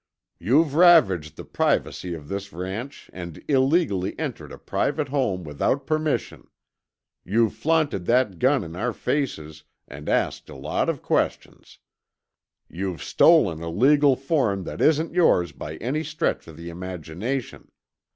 [0.39, 6.47] "You've ravaged the privacy of this ranch and illegally entered a private home without permission.
[7.23, 11.77] You've flaunted that gun in our faces and asked a lot of questions.
[12.67, 17.69] You've stolen a legal form that isn't yours by any stretch of the imagination.